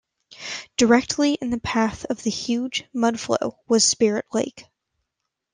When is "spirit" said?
3.85-4.25